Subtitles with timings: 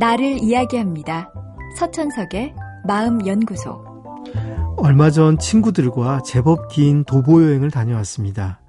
[0.00, 1.30] 나를 이야기합니다.
[1.76, 2.54] 서천석의
[2.86, 3.84] 마음연구소.
[4.78, 8.62] 얼마 전 친구들과 제법 긴 도보 여행을 다녀왔습니다.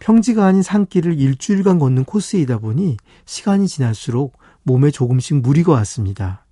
[0.00, 6.44] 평지가 아닌 산길을 일주일간 걷는 코스이다 보니 시간이 지날수록 몸에 조금씩 무리가 왔습니다.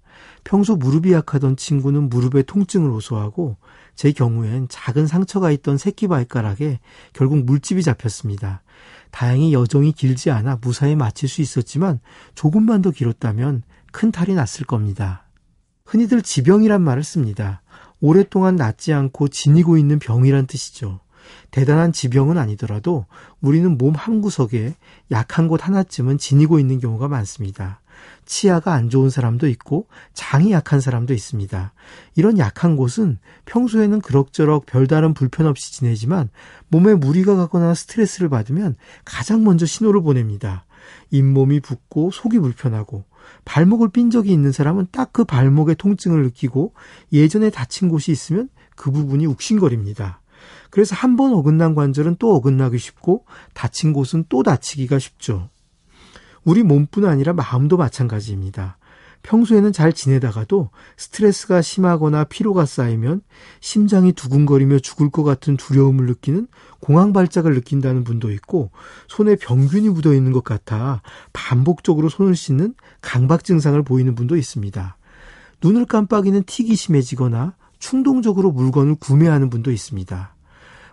[0.45, 3.57] 평소 무릎이 약하던 친구는 무릎에 통증을 호소하고
[3.97, 6.79] 제 경우엔 작은 상처가 있던 새끼 발가락에
[7.13, 8.63] 결국 물집이 잡혔습니다.
[9.11, 11.99] 다행히 여정이 길지 않아 무사히 마칠 수 있었지만
[12.37, 15.25] 조금만 더 길었다면 큰 탈이 났을 겁니다.
[15.85, 17.63] 흔히들 지병이란 말을 씁니다.
[18.01, 21.01] 오랫동안 낫지 않고 지니고 있는 병이란 뜻이죠.
[21.51, 23.07] 대단한 지병은 아니더라도
[23.41, 24.75] 우리는 몸 한구석에
[25.13, 27.81] 약한 곳 하나쯤은 지니고 있는 경우가 많습니다.
[28.25, 31.73] 치아가 안 좋은 사람도 있고 장이 약한 사람도 있습니다.
[32.17, 36.31] 이런 약한 곳은 평소에는 그럭저럭 별다른 불편 없이 지내지만
[36.69, 40.65] 몸에 무리가 가거나 스트레스를 받으면 가장 먼저 신호를 보냅니다.
[41.11, 43.05] 잇몸이 붓고 속이 불편하고
[43.45, 46.75] 발목을 삔 적이 있는 사람은 딱 그 발목의 통증을 느끼고
[47.13, 50.21] 예전에 다친 곳이 있으면 그 부분이 욱신거립니다.
[50.71, 55.51] 그래서 한 번 어긋난 관절은 또 어긋나기 쉽고 다친 곳은 또 다치기가 쉽죠.
[56.45, 58.79] 우리 몸뿐 아니라 마음도 마찬가지입니다.
[59.23, 63.23] 평소에는 잘 지내다가도 스트레스가 심하거나 피로가 쌓이면
[63.61, 66.49] 심장이 두근거리며 죽을 것 같은 두려움을 느끼는
[66.81, 68.71] 공황 발작을 느낀다는 분도 있고
[69.09, 74.97] 손에 병균이 묻어 있는 것 같아 반복적으로 손을 씻는 강박 증상을 보이는 분도 있습니다.
[75.63, 80.35] 눈을 깜빡이는 틱이 심해지거나 충동적으로 물건을 구매하는 분도 있습니다.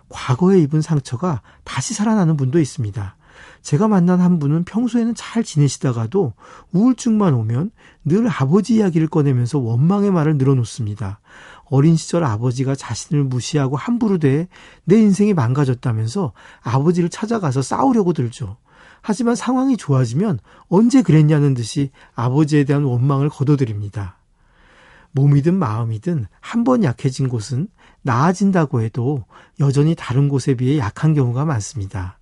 [0.08, 3.16] 과거에 입은 상처가 다시 살아나는 분도 있습니다.
[3.62, 6.32] 제가 만난 한 분은 평소에는 잘 지내시다가도
[6.72, 7.70] 우울증만 오면
[8.04, 11.20] 늘 아버지 이야기를 꺼내면서 원망의 말을 늘어놓습니다.
[11.64, 14.48] 어린 시절 아버지가 자신을 무시하고 함부로 대해
[14.84, 16.32] 내 인생이 망가졌다면서
[16.62, 18.56] 아버지를 찾아가서 싸우려고 들죠.
[19.02, 24.16] 하지만 상황이 좋아지면 언제 그랬냐는 듯이 아버지에 대한 원망을 거둬들입니다.
[25.12, 27.68] 몸이든 마음이든 한 번 약해진 곳은
[28.02, 29.24] 나아진다고 해도
[29.58, 32.19] 여전히 다른 곳에 비해 약한 경우가 많습니다.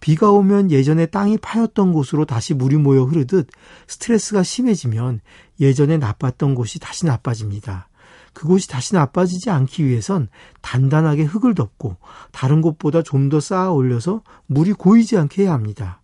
[0.00, 3.48] 비가 오면 예전에 땅이 파였던 곳으로 다시 물이 모여 흐르듯
[3.86, 5.20] 스트레스가 심해지면
[5.60, 7.88] 예전에 나빴던 곳이 다시 나빠집니다.
[8.32, 10.28] 그곳이 다시 나빠지지 않기 위해선
[10.60, 11.96] 단단하게 흙을 덮고
[12.32, 16.00] 다른 곳보다 좀 더 쌓아 올려서 물이 고이지 않게 해야 합니다.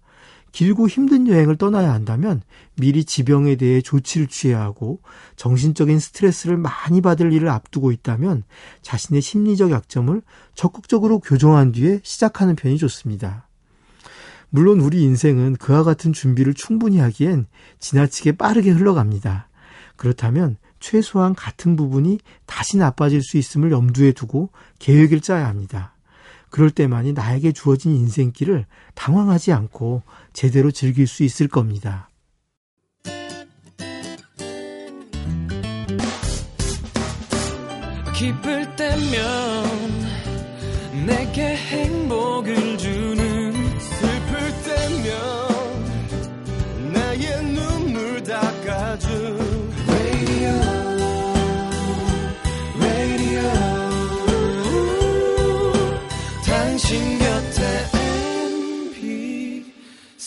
[0.50, 2.42] 길고 힘든 여행을 떠나야 한다면
[2.76, 5.00] 미리 지병에 대해 조치를 취해야 하고
[5.36, 8.44] 정신적인 스트레스를 많이 받을 일을 앞두고 있다면
[8.82, 10.20] 자신의 심리적 약점을
[10.54, 13.46] 적극적으로 교정한 뒤에 시작하는 편이 좋습니다.
[14.54, 17.46] 물론 우리 인생은 그와 같은 준비를 충분히 하기엔
[17.78, 19.48] 지나치게 빠르게 흘러갑니다.
[19.96, 25.94] 그렇다면 최소한 같은 부분이 다시 나빠질 수 있음을 염두에 두고 계획을 짜야 합니다.
[26.50, 30.02] 그럴 때만이 나에게 주어진 인생길을 당황하지 않고
[30.34, 32.10] 제대로 즐길 수 있을 겁니다.
[38.14, 39.64] 기쁠 때면
[41.06, 42.61] 내게 행복을